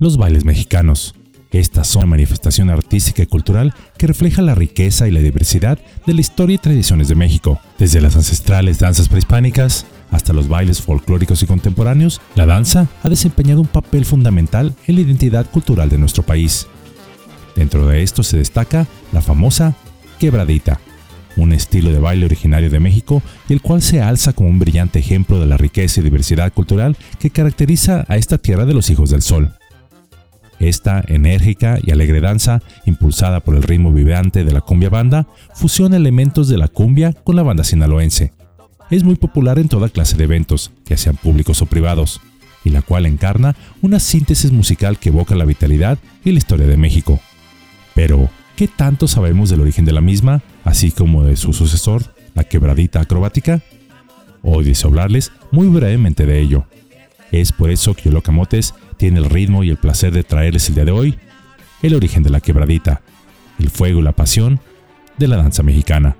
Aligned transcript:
Los 0.00 0.16
bailes 0.16 0.46
mexicanos. 0.46 1.14
Estas 1.50 1.86
son 1.86 2.04
una 2.04 2.12
manifestación 2.12 2.70
artística 2.70 3.22
y 3.22 3.26
cultural 3.26 3.74
que 3.98 4.06
refleja 4.06 4.40
la 4.40 4.54
riqueza 4.54 5.06
y 5.06 5.10
la 5.10 5.20
diversidad 5.20 5.78
de 6.06 6.14
la 6.14 6.22
historia 6.22 6.54
y 6.54 6.58
tradiciones 6.58 7.08
de 7.08 7.16
México. 7.16 7.60
Desde 7.78 8.00
las 8.00 8.16
ancestrales 8.16 8.78
danzas 8.78 9.10
prehispánicas 9.10 9.84
hasta 10.10 10.32
los 10.32 10.48
bailes 10.48 10.80
folclóricos 10.80 11.42
y 11.42 11.46
contemporáneos, 11.46 12.22
la 12.34 12.46
danza 12.46 12.88
ha 13.02 13.10
desempeñado 13.10 13.60
un 13.60 13.66
papel 13.66 14.06
fundamental 14.06 14.74
en 14.86 14.94
la 14.94 15.02
identidad 15.02 15.44
cultural 15.50 15.90
de 15.90 15.98
nuestro 15.98 16.22
país. 16.22 16.66
Dentro 17.54 17.86
de 17.86 18.02
esto 18.02 18.22
se 18.22 18.38
destaca 18.38 18.86
la 19.12 19.20
famosa 19.20 19.76
quebradita, 20.18 20.80
un 21.36 21.52
estilo 21.52 21.92
de 21.92 21.98
baile 21.98 22.24
originario 22.24 22.70
de 22.70 22.80
México, 22.80 23.22
el 23.50 23.60
cual 23.60 23.82
se 23.82 24.00
alza 24.00 24.32
como 24.32 24.48
un 24.48 24.60
brillante 24.60 24.98
ejemplo 24.98 25.38
de 25.38 25.46
la 25.46 25.58
riqueza 25.58 26.00
y 26.00 26.04
diversidad 26.04 26.54
cultural 26.54 26.96
que 27.18 27.28
caracteriza 27.28 28.06
a 28.08 28.16
esta 28.16 28.38
tierra 28.38 28.64
de 28.64 28.72
los 28.72 28.88
hijos 28.88 29.10
del 29.10 29.20
sol. 29.20 29.59
Esta 30.60 31.02
enérgica 31.08 31.78
y 31.82 31.90
alegre 31.90 32.20
danza, 32.20 32.60
impulsada 32.84 33.40
por 33.40 33.56
el 33.56 33.62
ritmo 33.62 33.92
vibrante 33.92 34.44
de 34.44 34.52
la 34.52 34.60
cumbia 34.60 34.90
banda, 34.90 35.26
fusiona 35.54 35.96
elementos 35.96 36.48
de 36.48 36.58
la 36.58 36.68
cumbia 36.68 37.14
con 37.24 37.34
la 37.34 37.42
banda 37.42 37.64
sinaloense. 37.64 38.32
Es 38.90 39.02
muy 39.02 39.14
popular 39.14 39.58
en 39.58 39.68
toda 39.68 39.88
clase 39.88 40.18
de 40.18 40.24
eventos, 40.24 40.70
ya 40.84 40.98
sean 40.98 41.16
públicos 41.16 41.62
o 41.62 41.66
privados, 41.66 42.20
y 42.62 42.70
la 42.70 42.82
cual 42.82 43.06
encarna 43.06 43.56
una 43.80 44.00
síntesis 44.00 44.52
musical 44.52 44.98
que 44.98 45.08
evoca 45.08 45.34
la 45.34 45.46
vitalidad 45.46 45.98
y 46.24 46.32
la 46.32 46.38
historia 46.38 46.66
de 46.66 46.76
México. 46.76 47.20
Pero, 47.94 48.28
¿qué 48.54 48.68
tanto 48.68 49.08
sabemos 49.08 49.48
del 49.48 49.62
origen 49.62 49.86
de 49.86 49.92
la 49.92 50.02
misma, 50.02 50.42
así 50.64 50.90
como 50.90 51.24
de 51.24 51.36
su 51.36 51.54
sucesor, 51.54 52.14
la 52.34 52.44
quebradita 52.44 53.00
acrobática? 53.00 53.62
Hoy 54.42 54.64
deseo 54.64 54.88
hablarles 54.90 55.32
muy 55.52 55.68
brevemente 55.68 56.26
de 56.26 56.38
ello. 56.38 56.66
Es 57.32 57.52
por 57.52 57.70
eso 57.70 57.94
que 57.94 58.04
Yolocamotes 58.04 58.74
tiene 58.96 59.18
el 59.18 59.30
ritmo 59.30 59.64
y 59.64 59.70
el 59.70 59.76
placer 59.76 60.12
de 60.12 60.24
traerles 60.24 60.68
el 60.68 60.74
día 60.74 60.84
de 60.84 60.92
hoy 60.92 61.18
el 61.82 61.94
origen 61.94 62.22
de 62.22 62.30
la 62.30 62.40
quebradita, 62.40 63.00
el 63.58 63.70
fuego 63.70 64.00
y 64.00 64.02
la 64.02 64.12
pasión 64.12 64.60
de 65.16 65.28
la 65.28 65.36
danza 65.36 65.62
mexicana. 65.62 66.16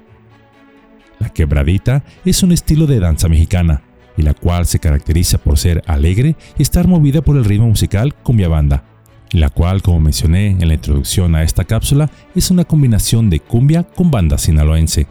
La 1.19 1.29
quebradita 1.29 2.03
es 2.25 2.43
un 2.43 2.53
estilo 2.53 2.87
de 2.87 2.99
danza 2.99 3.29
mexicana, 3.29 3.83
y 4.17 4.23
la 4.23 4.35
cual 4.35 4.67
se 4.67 4.79
caracteriza 4.79 5.39
por 5.39 5.59
ser 5.59 5.83
alegre 5.87 6.37
y 6.59 6.63
estar 6.63 6.87
movida 6.87 7.23
por 7.23 7.37
el 7.37 7.45
ritmo 7.45 7.69
musical 7.69 8.15
cumbia 8.15 8.49
banda, 8.49 8.85
la 9.33 9.49
cual, 9.49 9.83
como 9.83 10.01
mencioné 10.01 10.49
en 10.49 10.69
la 10.69 10.75
introducción 10.75 11.35
a 11.35 11.43
esta 11.43 11.65
cápsula, 11.65 12.11
es 12.35 12.51
una 12.51 12.65
combinación 12.65 13.31
de 13.31 13.41
cumbia 13.41 13.85
con 13.85 14.11
banda 14.11 14.39
sinaloense. 14.39 15.07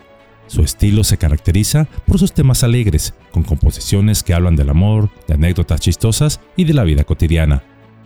Su 0.49 0.63
estilo 0.63 1.03
se 1.03 1.17
caracteriza 1.19 1.87
por 2.07 2.17
sus 2.17 2.33
temas 2.33 2.63
alegres, 2.63 3.13
con 3.31 3.43
composiciones 3.43 4.23
que 4.23 4.33
hablan 4.33 4.55
del 4.55 4.71
amor, 4.71 5.11
de 5.27 5.35
anécdotas 5.35 5.79
chistosas 5.79 6.41
y 6.57 6.63
de 6.63 6.73
la 6.73 6.83
vida 6.83 7.03
cotidiana. 7.03 7.61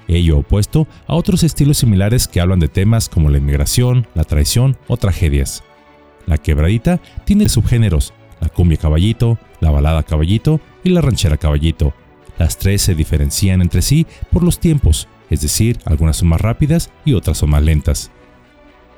Ello 0.09 0.39
opuesto 0.39 0.85
a 1.07 1.15
otros 1.15 1.43
estilos 1.43 1.77
similares 1.77 2.27
que 2.27 2.41
hablan 2.41 2.59
de 2.59 2.67
temas 2.67 3.07
como 3.07 3.29
la 3.29 3.37
inmigración, 3.37 4.07
la 4.13 4.25
traición 4.25 4.75
o 4.87 4.97
tragedias. 4.97 5.63
La 6.25 6.37
quebradita 6.37 6.99
tiene 7.23 7.47
subgéneros, 7.47 8.13
la 8.41 8.49
cumbia 8.49 8.77
caballito, 8.77 9.37
la 9.61 9.71
balada 9.71 10.03
caballito 10.03 10.59
y 10.83 10.89
la 10.89 10.99
ranchera 10.99 11.37
caballito. 11.37 11.93
Las 12.37 12.57
tres 12.57 12.81
se 12.81 12.93
diferencian 12.93 13.61
entre 13.61 13.81
sí 13.81 14.05
por 14.31 14.43
los 14.43 14.59
tiempos, 14.59 15.07
es 15.29 15.39
decir, 15.39 15.79
algunas 15.85 16.17
son 16.17 16.27
más 16.27 16.41
rápidas 16.41 16.91
y 17.05 17.13
otras 17.13 17.37
son 17.37 17.51
más 17.51 17.63
lentas. 17.63 18.11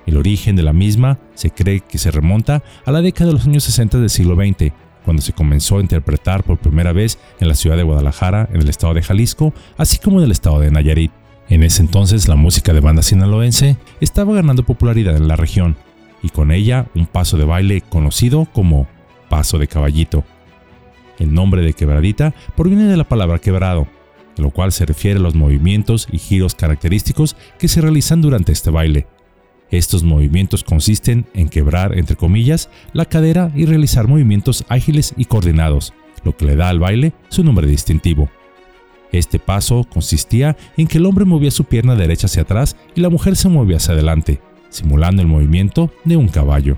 El 0.05 0.17
origen 0.17 0.55
de 0.55 0.63
la 0.63 0.73
misma 0.73 1.19
se 1.33 1.51
cree 1.51 1.81
que 1.81 1.97
se 1.97 2.11
remonta 2.11 2.63
a 2.85 2.91
la 2.91 3.01
década 3.01 3.27
de 3.27 3.33
los 3.33 3.47
años 3.47 3.63
60 3.63 3.99
del 3.99 4.09
siglo 4.09 4.35
XX, 4.35 4.71
cuando 5.03 5.21
se 5.21 5.33
comenzó 5.33 5.77
a 5.77 5.81
interpretar 5.81 6.43
por 6.43 6.57
primera 6.57 6.91
vez 6.91 7.19
en 7.39 7.47
la 7.47 7.55
ciudad 7.55 7.77
de 7.77 7.83
Guadalajara, 7.83 8.49
en 8.51 8.61
el 8.61 8.69
estado 8.69 8.93
de 8.93 9.03
Jalisco, 9.03 9.53
así 9.77 9.97
como 9.97 10.19
en 10.19 10.25
el 10.25 10.31
estado 10.31 10.59
de 10.59 10.71
Nayarit. 10.71 11.11
En 11.47 11.63
ese 11.63 11.83
entonces 11.83 12.27
la 12.27 12.35
música 12.35 12.73
de 12.73 12.79
banda 12.79 13.03
sinaloense 13.03 13.77
estaba 14.01 14.33
ganando 14.33 14.63
popularidad 14.63 15.15
en 15.15 15.27
la 15.27 15.35
región, 15.35 15.75
y 16.23 16.29
con 16.29 16.51
ella 16.51 16.87
un 16.95 17.05
paso 17.05 17.37
de 17.37 17.45
baile 17.45 17.81
conocido 17.81 18.45
como 18.45 18.87
paso 19.29 19.59
de 19.59 19.67
caballito. 19.67 20.23
El 21.19 21.33
nombre 21.33 21.61
de 21.61 21.73
quebradita 21.73 22.33
proviene 22.55 22.85
de 22.85 22.97
la 22.97 23.03
palabra 23.03 23.39
quebrado, 23.39 23.87
lo 24.37 24.49
cual 24.49 24.71
se 24.71 24.85
refiere 24.85 25.19
a 25.19 25.21
los 25.21 25.35
movimientos 25.35 26.07
y 26.11 26.17
giros 26.17 26.55
característicos 26.55 27.35
que 27.59 27.67
se 27.67 27.81
realizan 27.81 28.21
durante 28.21 28.51
este 28.51 28.69
baile. 28.69 29.07
Estos 29.71 30.03
movimientos 30.03 30.63
consisten 30.63 31.25
en 31.33 31.49
quebrar, 31.49 31.97
entre 31.97 32.15
comillas, 32.15 32.69
la 32.93 33.05
cadera 33.05 33.51
y 33.55 33.65
realizar 33.65 34.07
movimientos 34.07 34.63
ágiles 34.69 35.13
y 35.17 35.25
coordinados, 35.25 35.93
lo 36.23 36.35
que 36.37 36.45
le 36.45 36.55
da 36.55 36.69
al 36.69 36.79
baile 36.79 37.13
su 37.29 37.43
nombre 37.43 37.67
distintivo. 37.67 38.29
Este 39.11 39.39
paso 39.39 39.85
consistía 39.91 40.57
en 40.77 40.87
que 40.87 40.97
el 40.97 41.05
hombre 41.05 41.25
movía 41.25 41.51
su 41.51 41.63
pierna 41.63 41.95
derecha 41.95 42.27
hacia 42.27 42.43
atrás 42.43 42.75
y 42.95 43.01
la 43.01 43.09
mujer 43.09 43.35
se 43.35 43.49
movía 43.49 43.77
hacia 43.77 43.93
adelante, 43.93 44.41
simulando 44.69 45.21
el 45.21 45.27
movimiento 45.27 45.91
de 46.03 46.17
un 46.17 46.27
caballo. 46.27 46.77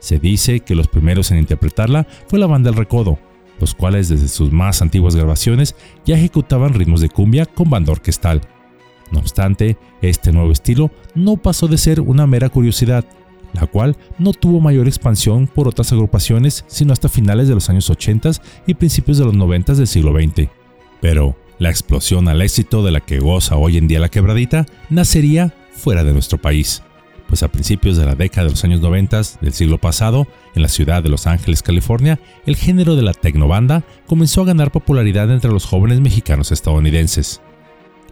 Se 0.00 0.18
dice 0.18 0.60
que 0.60 0.74
los 0.74 0.88
primeros 0.88 1.30
en 1.30 1.38
interpretarla 1.38 2.06
fue 2.28 2.38
la 2.38 2.46
banda 2.46 2.70
El 2.70 2.76
Recodo, 2.76 3.18
los 3.60 3.74
cuales 3.74 4.08
desde 4.08 4.28
sus 4.28 4.52
más 4.52 4.82
antiguas 4.82 5.16
grabaciones 5.16 5.74
ya 6.04 6.16
ejecutaban 6.16 6.74
ritmos 6.74 7.00
de 7.00 7.08
cumbia 7.08 7.46
con 7.46 7.70
banda 7.70 7.92
orquestal, 7.92 8.40
no 9.10 9.20
obstante, 9.20 9.76
este 10.02 10.32
nuevo 10.32 10.52
estilo 10.52 10.90
no 11.14 11.36
pasó 11.36 11.66
de 11.68 11.78
ser 11.78 12.00
una 12.00 12.26
mera 12.26 12.48
curiosidad, 12.48 13.04
la 13.52 13.66
cual 13.66 13.96
no 14.18 14.32
tuvo 14.32 14.60
mayor 14.60 14.86
expansión 14.86 15.46
por 15.46 15.68
otras 15.68 15.92
agrupaciones 15.92 16.64
sino 16.66 16.92
hasta 16.92 17.08
finales 17.08 17.48
de 17.48 17.54
los 17.54 17.70
años 17.70 17.88
80 17.88 18.32
y 18.66 18.74
principios 18.74 19.18
de 19.18 19.24
los 19.24 19.34
90 19.34 19.74
del 19.74 19.86
siglo 19.86 20.12
XX. 20.12 20.48
Pero 21.00 21.36
la 21.58 21.70
explosión 21.70 22.28
al 22.28 22.42
éxito 22.42 22.82
de 22.82 22.92
la 22.92 23.00
que 23.00 23.18
goza 23.18 23.56
hoy 23.56 23.78
en 23.78 23.88
día 23.88 24.00
la 24.00 24.10
quebradita 24.10 24.66
nacería 24.90 25.54
fuera 25.72 26.04
de 26.04 26.12
nuestro 26.12 26.38
país, 26.38 26.82
pues 27.28 27.42
a 27.42 27.48
principios 27.48 27.96
de 27.96 28.06
la 28.06 28.14
década 28.14 28.44
de 28.44 28.50
los 28.50 28.64
años 28.64 28.80
90 28.80 29.20
del 29.40 29.52
siglo 29.52 29.78
pasado, 29.78 30.26
en 30.54 30.62
la 30.62 30.68
ciudad 30.68 31.02
de 31.02 31.08
Los 31.08 31.26
Ángeles, 31.26 31.62
California, 31.62 32.18
el 32.46 32.56
género 32.56 32.96
de 32.96 33.02
la 33.02 33.12
tecnobanda 33.12 33.84
comenzó 34.06 34.42
a 34.42 34.46
ganar 34.46 34.72
popularidad 34.72 35.30
entre 35.30 35.50
los 35.50 35.66
jóvenes 35.66 36.00
mexicanos 36.00 36.52
estadounidenses 36.52 37.40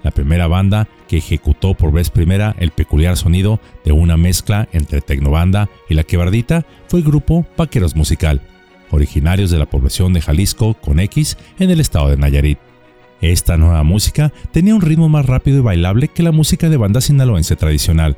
la 0.07 0.13
primera 0.13 0.47
banda 0.47 0.87
que 1.09 1.17
ejecutó 1.17 1.75
por 1.75 1.91
vez 1.91 2.11
primera 2.11 2.55
el 2.61 2.71
peculiar 2.71 3.17
sonido 3.17 3.59
de 3.85 3.91
una 3.91 4.17
mezcla 4.17 4.69
entre 4.71 5.01
tecnobanda 5.01 5.69
y 5.89 5.95
la 5.95 6.05
quebradita 6.05 6.65
fue 6.87 7.01
el 7.01 7.05
grupo 7.05 7.45
Vaqueros 7.57 7.97
Musical, 7.97 8.41
originarios 8.93 9.51
de 9.51 9.59
la 9.59 9.67
población 9.67 10.13
de 10.13 10.21
Jalisco 10.21 10.75
con 10.75 11.01
X 11.01 11.37
en 11.59 11.71
el 11.71 11.81
estado 11.81 12.09
de 12.09 12.17
Nayarit. 12.17 12.61
Esta 13.21 13.57
nueva 13.57 13.83
música 13.83 14.33
tenía 14.53 14.77
un 14.77 14.81
ritmo 14.81 15.09
más 15.09 15.27
rápido 15.27 15.59
y 15.59 15.63
bailable 15.63 16.07
que 16.07 16.23
la 16.23 16.31
música 16.31 16.69
de 16.69 16.77
banda 16.77 17.01
sinaloense 17.01 17.57
tradicional, 17.57 18.17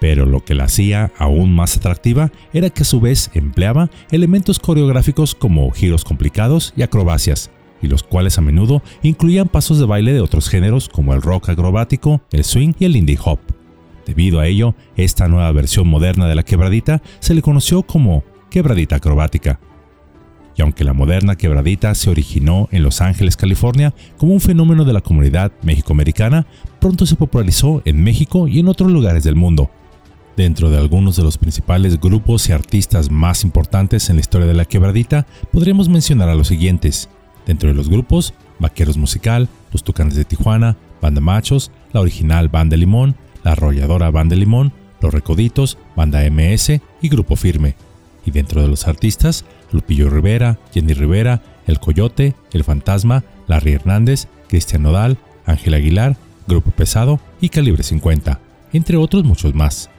pero 0.00 0.26
lo 0.26 0.44
que 0.44 0.56
la 0.56 0.64
hacía 0.64 1.12
aún 1.16 1.54
más 1.54 1.76
atractiva 1.76 2.32
era 2.52 2.70
que 2.70 2.82
a 2.82 2.86
su 2.86 3.00
vez 3.00 3.30
empleaba 3.34 3.88
elementos 4.10 4.58
coreográficos 4.58 5.36
como 5.36 5.70
giros 5.70 6.02
complicados 6.02 6.74
y 6.76 6.82
acrobacias, 6.82 7.52
y 7.82 7.88
los 7.88 8.02
cuales 8.02 8.38
a 8.38 8.40
menudo 8.40 8.82
incluían 9.02 9.48
pasos 9.48 9.78
de 9.78 9.86
baile 9.86 10.12
de 10.12 10.20
otros 10.20 10.48
géneros 10.48 10.88
como 10.88 11.14
el 11.14 11.22
rock 11.22 11.50
acrobático, 11.50 12.20
el 12.32 12.44
swing 12.44 12.72
y 12.78 12.84
el 12.84 12.96
indie 12.96 13.18
hop. 13.24 13.38
Debido 14.06 14.40
a 14.40 14.46
ello, 14.46 14.74
esta 14.96 15.28
nueva 15.28 15.52
versión 15.52 15.86
moderna 15.86 16.26
de 16.26 16.34
la 16.34 16.42
quebradita 16.42 17.02
se 17.20 17.34
le 17.34 17.42
conoció 17.42 17.82
como 17.82 18.24
quebradita 18.50 18.96
acrobática. 18.96 19.60
Y 20.56 20.62
aunque 20.62 20.84
la 20.84 20.92
moderna 20.92 21.36
quebradita 21.36 21.94
se 21.94 22.10
originó 22.10 22.68
en 22.72 22.82
Los 22.82 23.00
Ángeles, 23.00 23.36
California, 23.36 23.94
como 24.18 24.34
un 24.34 24.40
fenómeno 24.40 24.84
de 24.84 24.92
la 24.92 25.00
comunidad 25.00 25.52
mexicoamericana, 25.62 26.46
pronto 26.80 27.06
se 27.06 27.16
popularizó 27.16 27.82
en 27.84 28.02
México 28.02 28.48
y 28.48 28.58
en 28.58 28.68
otros 28.68 28.90
lugares 28.90 29.24
del 29.24 29.36
mundo. 29.36 29.70
Dentro 30.36 30.70
de 30.70 30.78
algunos 30.78 31.16
de 31.16 31.22
los 31.22 31.38
principales 31.38 32.00
grupos 32.00 32.48
y 32.48 32.52
artistas 32.52 33.10
más 33.10 33.44
importantes 33.44 34.10
en 34.10 34.16
la 34.16 34.20
historia 34.20 34.46
de 34.46 34.54
la 34.54 34.64
quebradita, 34.64 35.26
podríamos 35.52 35.88
mencionar 35.88 36.28
a 36.28 36.34
los 36.34 36.48
siguientes: 36.48 37.08
Dentro 37.46 37.68
de 37.68 37.74
los 37.74 37.88
grupos, 37.88 38.34
Vaqueros 38.58 38.96
Musical, 38.96 39.48
Los 39.72 39.84
Tucanes 39.84 40.14
de 40.14 40.24
Tijuana, 40.24 40.76
Banda 41.00 41.20
Machos, 41.20 41.70
la 41.92 42.00
original 42.00 42.48
Banda 42.48 42.76
Limón, 42.76 43.16
la 43.42 43.52
arrolladora 43.52 44.10
Banda 44.10 44.36
Limón, 44.36 44.72
Los 45.00 45.12
Recoditos, 45.12 45.78
Banda 45.96 46.20
MS 46.30 46.80
y 47.00 47.08
Grupo 47.08 47.36
Firme. 47.36 47.74
Y 48.24 48.30
dentro 48.30 48.62
de 48.62 48.68
los 48.68 48.86
artistas, 48.86 49.44
Lupillo 49.72 50.10
Rivera, 50.10 50.58
Jenny 50.74 50.92
Rivera, 50.92 51.42
El 51.66 51.80
Coyote, 51.80 52.34
El 52.52 52.64
Fantasma, 52.64 53.24
Larry 53.46 53.72
Hernández, 53.72 54.28
Cristian 54.48 54.82
Nodal, 54.82 55.18
Ángel 55.46 55.74
Aguilar, 55.74 56.16
Grupo 56.46 56.70
Pesado 56.70 57.20
y 57.40 57.48
Calibre 57.48 57.82
50, 57.82 58.40
entre 58.72 58.96
otros 58.96 59.24
muchos 59.24 59.54
más. 59.54 59.90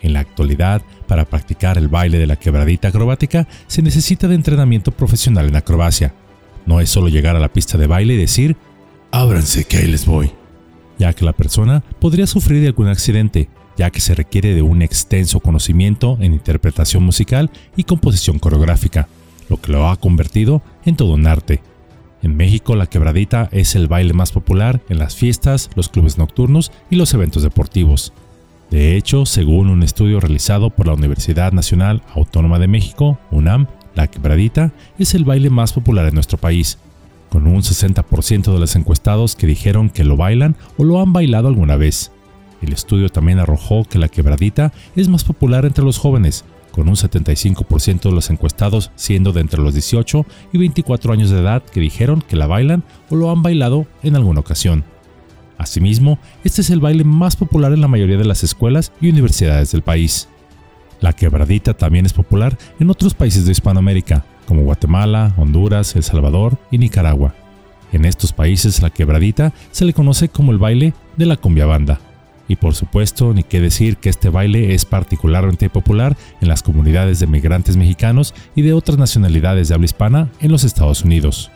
En 0.00 0.12
la 0.12 0.20
actualidad, 0.20 0.82
para 1.08 1.24
practicar 1.24 1.78
el 1.78 1.88
baile 1.88 2.18
de 2.18 2.26
la 2.26 2.36
quebradita 2.36 2.88
acrobática 2.88 3.48
se 3.66 3.82
necesita 3.82 4.28
de 4.28 4.36
entrenamiento 4.36 4.92
profesional 4.92 5.48
en 5.48 5.56
acrobacia, 5.56 6.14
no 6.68 6.80
es 6.80 6.90
solo 6.90 7.08
llegar 7.08 7.34
a 7.34 7.40
la 7.40 7.52
pista 7.52 7.78
de 7.78 7.86
baile 7.86 8.14
y 8.14 8.18
decir, 8.18 8.54
ábranse 9.10 9.64
que 9.64 9.78
ahí 9.78 9.86
les 9.86 10.04
voy, 10.04 10.30
ya 10.98 11.14
que 11.14 11.24
la 11.24 11.32
persona 11.32 11.82
podría 11.98 12.26
sufrir 12.26 12.60
de 12.60 12.68
algún 12.68 12.88
accidente, 12.88 13.48
ya 13.78 13.90
que 13.90 14.02
se 14.02 14.14
requiere 14.14 14.54
de 14.54 14.60
un 14.60 14.82
extenso 14.82 15.40
conocimiento 15.40 16.18
en 16.20 16.34
interpretación 16.34 17.02
musical 17.02 17.50
y 17.74 17.84
composición 17.84 18.38
coreográfica, 18.38 19.08
lo 19.48 19.58
que 19.60 19.72
lo 19.72 19.88
ha 19.88 19.96
convertido 19.96 20.60
en 20.84 20.96
todo 20.96 21.14
un 21.14 21.26
arte. 21.26 21.62
En 22.22 22.36
México 22.36 22.76
la 22.76 22.86
quebradita 22.86 23.48
es 23.50 23.74
el 23.74 23.88
baile 23.88 24.12
más 24.12 24.32
popular 24.32 24.82
en 24.90 24.98
las 24.98 25.16
fiestas, 25.16 25.70
los 25.74 25.88
clubes 25.88 26.18
nocturnos 26.18 26.70
y 26.90 26.96
los 26.96 27.14
eventos 27.14 27.42
deportivos. 27.42 28.12
De 28.70 28.96
hecho, 28.96 29.24
según 29.24 29.70
un 29.70 29.82
estudio 29.82 30.20
realizado 30.20 30.68
por 30.68 30.86
la 30.86 30.92
Universidad 30.92 31.52
Nacional 31.52 32.02
Autónoma 32.14 32.58
de 32.58 32.68
México, 32.68 33.18
UNAM, 33.30 33.68
la 33.98 34.06
quebradita 34.06 34.72
es 34.96 35.14
el 35.14 35.24
baile 35.24 35.50
más 35.50 35.72
popular 35.72 36.06
en 36.06 36.14
nuestro 36.14 36.38
país, 36.38 36.78
con 37.30 37.48
un 37.48 37.62
60% 37.62 38.52
de 38.52 38.58
los 38.60 38.76
encuestados 38.76 39.34
que 39.34 39.48
dijeron 39.48 39.90
que 39.90 40.04
lo 40.04 40.16
bailan 40.16 40.54
o 40.76 40.84
lo 40.84 41.00
han 41.00 41.12
bailado 41.12 41.48
alguna 41.48 41.74
vez. 41.74 42.12
El 42.62 42.72
estudio 42.72 43.08
también 43.08 43.40
arrojó 43.40 43.82
que 43.82 43.98
la 43.98 44.08
quebradita 44.08 44.72
es 44.94 45.08
más 45.08 45.24
popular 45.24 45.64
entre 45.64 45.84
los 45.84 45.98
jóvenes, 45.98 46.44
con 46.70 46.88
un 46.88 46.94
75% 46.94 48.02
de 48.02 48.12
los 48.12 48.30
encuestados 48.30 48.92
siendo 48.94 49.32
de 49.32 49.40
entre 49.40 49.60
los 49.60 49.74
18 49.74 50.24
y 50.52 50.58
24 50.58 51.12
años 51.12 51.30
de 51.30 51.40
edad 51.40 51.64
que 51.64 51.80
dijeron 51.80 52.22
que 52.22 52.36
la 52.36 52.46
bailan 52.46 52.84
o 53.10 53.16
lo 53.16 53.32
han 53.32 53.42
bailado 53.42 53.88
en 54.04 54.14
alguna 54.14 54.38
ocasión. 54.38 54.84
Asimismo, 55.56 56.20
este 56.44 56.60
es 56.60 56.70
el 56.70 56.78
baile 56.78 57.02
más 57.02 57.34
popular 57.34 57.72
en 57.72 57.80
la 57.80 57.88
mayoría 57.88 58.16
de 58.16 58.24
las 58.24 58.44
escuelas 58.44 58.92
y 59.00 59.08
universidades 59.08 59.72
del 59.72 59.82
país. 59.82 60.28
La 61.00 61.12
quebradita 61.12 61.74
también 61.74 62.06
es 62.06 62.12
popular 62.12 62.58
en 62.80 62.90
otros 62.90 63.14
países 63.14 63.46
de 63.46 63.52
Hispanoamérica, 63.52 64.24
como 64.46 64.62
Guatemala, 64.62 65.32
Honduras, 65.36 65.94
El 65.94 66.02
Salvador 66.02 66.58
y 66.70 66.78
Nicaragua. 66.78 67.34
En 67.92 68.04
estos 68.04 68.32
países 68.32 68.82
la 68.82 68.90
quebradita 68.90 69.52
se 69.70 69.84
le 69.84 69.92
conoce 69.92 70.28
como 70.28 70.52
el 70.52 70.58
baile 70.58 70.94
de 71.16 71.26
la 71.26 71.36
cumbia 71.36 71.66
banda. 71.66 72.00
Y 72.48 72.56
por 72.56 72.74
supuesto, 72.74 73.34
ni 73.34 73.44
qué 73.44 73.60
decir 73.60 73.98
que 73.98 74.08
este 74.08 74.30
baile 74.30 74.74
es 74.74 74.86
particularmente 74.86 75.68
popular 75.68 76.16
en 76.40 76.48
las 76.48 76.62
comunidades 76.62 77.20
de 77.20 77.26
migrantes 77.26 77.76
mexicanos 77.76 78.34
y 78.56 78.62
de 78.62 78.72
otras 78.72 78.98
nacionalidades 78.98 79.68
de 79.68 79.74
habla 79.74 79.84
hispana 79.84 80.28
en 80.40 80.50
los 80.50 80.64
Estados 80.64 81.04
Unidos. 81.04 81.50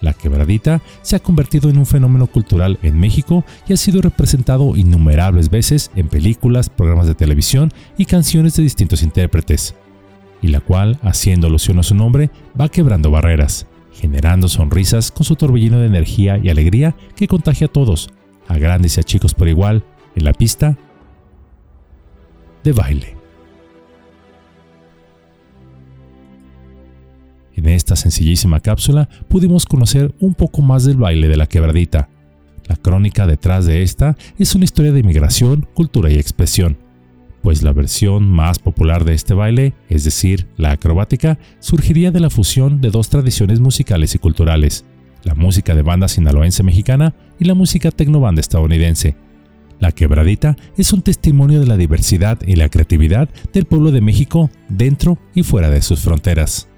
La 0.00 0.14
quebradita 0.14 0.80
se 1.02 1.16
ha 1.16 1.20
convertido 1.20 1.68
en 1.68 1.78
un 1.78 1.86
fenómeno 1.86 2.26
cultural 2.26 2.78
en 2.82 2.98
México 2.98 3.44
y 3.68 3.74
ha 3.74 3.76
sido 3.76 4.00
representado 4.00 4.76
innumerables 4.76 5.50
veces 5.50 5.90
en 5.94 6.08
películas, 6.08 6.70
programas 6.70 7.06
de 7.06 7.14
televisión 7.14 7.72
y 7.98 8.06
canciones 8.06 8.56
de 8.56 8.62
distintos 8.62 9.02
intérpretes, 9.02 9.74
y 10.40 10.48
la 10.48 10.60
cual, 10.60 10.98
haciendo 11.02 11.48
alusión 11.48 11.78
a 11.78 11.82
su 11.82 11.94
nombre, 11.94 12.30
va 12.58 12.70
quebrando 12.70 13.10
barreras, 13.10 13.66
generando 13.92 14.48
sonrisas 14.48 15.10
con 15.12 15.24
su 15.24 15.36
torbellino 15.36 15.80
de 15.80 15.86
energía 15.86 16.38
y 16.42 16.48
alegría 16.48 16.96
que 17.14 17.28
contagia 17.28 17.66
a 17.66 17.72
todos, 17.72 18.08
a 18.48 18.56
grandes 18.56 18.96
y 18.96 19.00
a 19.00 19.02
chicos 19.02 19.34
por 19.34 19.48
igual, 19.48 19.84
en 20.16 20.24
la 20.24 20.32
pista 20.32 20.78
de 22.64 22.72
baile. 22.72 23.19
En 27.60 27.68
esta 27.68 27.94
sencillísima 27.94 28.60
cápsula 28.60 29.10
pudimos 29.28 29.66
conocer 29.66 30.14
un 30.18 30.32
poco 30.32 30.62
más 30.62 30.86
del 30.86 30.96
baile 30.96 31.28
de 31.28 31.36
la 31.36 31.46
quebradita. 31.46 32.08
La 32.66 32.76
crónica 32.76 33.26
detrás 33.26 33.66
de 33.66 33.82
esta 33.82 34.16
es 34.38 34.54
una 34.54 34.64
historia 34.64 34.92
de 34.92 35.02
migración, 35.02 35.68
cultura 35.74 36.10
y 36.10 36.14
expresión, 36.14 36.78
pues 37.42 37.62
la 37.62 37.74
versión 37.74 38.30
más 38.30 38.58
popular 38.58 39.04
de 39.04 39.12
este 39.12 39.34
baile, 39.34 39.74
es 39.90 40.04
decir, 40.04 40.46
la 40.56 40.70
acrobática, 40.70 41.38
surgiría 41.58 42.10
de 42.10 42.20
la 42.20 42.30
fusión 42.30 42.80
de 42.80 42.90
dos 42.90 43.10
tradiciones 43.10 43.60
musicales 43.60 44.14
y 44.14 44.18
culturales, 44.18 44.86
la 45.22 45.34
música 45.34 45.74
de 45.74 45.82
banda 45.82 46.08
sinaloense 46.08 46.62
mexicana 46.62 47.14
y 47.38 47.44
la 47.44 47.52
música 47.52 47.90
tecnobanda 47.90 48.40
estadounidense, 48.40 49.16
la 49.80 49.92
quebradita 49.92 50.56
es 50.78 50.94
un 50.94 51.02
testimonio 51.02 51.60
de 51.60 51.66
la 51.66 51.76
diversidad 51.76 52.38
y 52.46 52.56
la 52.56 52.70
creatividad 52.70 53.28
del 53.52 53.66
pueblo 53.66 53.92
de 53.92 54.00
México 54.00 54.48
dentro 54.70 55.18
y 55.34 55.42
fuera 55.42 55.68
de 55.68 55.82
sus 55.82 56.00
fronteras. 56.00 56.69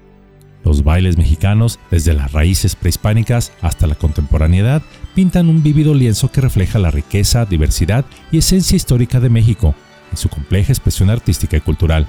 Los 0.63 0.83
bailes 0.83 1.17
mexicanos, 1.17 1.79
desde 1.91 2.13
las 2.13 2.31
raíces 2.31 2.75
prehispánicas 2.75 3.51
hasta 3.61 3.85
la 3.85 3.95
contemporaneidad, 3.95 4.81
pintan 5.13 5.49
un 5.49 5.61
vívido 5.61 5.93
lienzo 5.93 6.31
que 6.31 6.41
refleja 6.41 6.79
la 6.79 6.91
riqueza, 6.91 7.45
diversidad 7.45 8.05
y 8.31 8.37
esencia 8.37 8.75
histórica 8.75 9.19
de 9.19 9.29
México, 9.29 9.75
en 10.11 10.17
su 10.17 10.29
compleja 10.29 10.71
expresión 10.71 11.09
artística 11.09 11.57
y 11.57 11.61
cultural, 11.61 12.07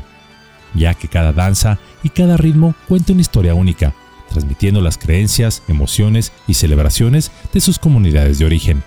ya 0.75 0.95
que 0.95 1.09
cada 1.09 1.33
danza 1.33 1.79
y 2.03 2.11
cada 2.11 2.37
ritmo 2.37 2.75
cuenta 2.87 3.13
una 3.13 3.23
historia 3.23 3.55
única, 3.55 3.93
transmitiendo 4.31 4.81
las 4.81 4.99
creencias, 4.99 5.63
emociones 5.69 6.33
y 6.47 6.55
celebraciones 6.55 7.33
de 7.53 7.61
sus 7.61 7.79
comunidades 7.79 8.39
de 8.39 8.47
origen. 8.47 8.83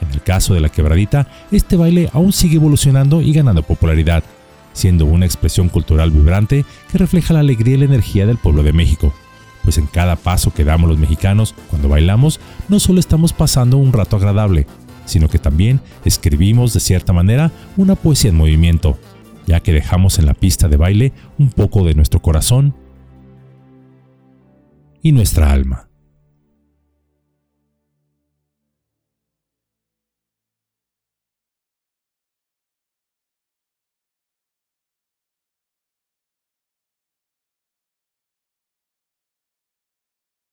En 0.00 0.10
el 0.10 0.22
caso 0.22 0.54
de 0.54 0.60
la 0.60 0.70
quebradita, 0.70 1.28
este 1.50 1.76
baile 1.76 2.08
aún 2.12 2.32
sigue 2.32 2.56
evolucionando 2.56 3.20
y 3.20 3.32
ganando 3.32 3.62
popularidad, 3.62 4.24
siendo 4.80 5.04
una 5.04 5.26
expresión 5.26 5.68
cultural 5.68 6.10
vibrante 6.10 6.64
que 6.90 6.98
refleja 6.98 7.34
la 7.34 7.40
alegría 7.40 7.74
y 7.74 7.78
la 7.78 7.84
energía 7.84 8.26
del 8.26 8.38
pueblo 8.38 8.62
de 8.62 8.72
México. 8.72 9.12
Pues 9.62 9.76
en 9.76 9.86
cada 9.86 10.16
paso 10.16 10.54
que 10.54 10.64
damos 10.64 10.88
los 10.88 10.98
mexicanos 10.98 11.54
cuando 11.68 11.88
bailamos, 11.88 12.40
no 12.68 12.80
solo 12.80 12.98
estamos 12.98 13.34
pasando 13.34 13.76
un 13.76 13.92
rato 13.92 14.16
agradable, 14.16 14.66
sino 15.04 15.28
que 15.28 15.38
también 15.38 15.80
escribimos 16.04 16.72
de 16.72 16.80
cierta 16.80 17.12
manera 17.12 17.52
una 17.76 17.94
poesía 17.94 18.30
en 18.30 18.38
movimiento, 18.38 18.98
ya 19.46 19.60
que 19.60 19.72
dejamos 19.72 20.18
en 20.18 20.24
la 20.24 20.34
pista 20.34 20.66
de 20.68 20.78
baile 20.78 21.12
un 21.38 21.50
poco 21.50 21.84
de 21.84 21.94
nuestro 21.94 22.22
corazón 22.22 22.74
y 25.02 25.12
nuestra 25.12 25.52
alma. 25.52 25.89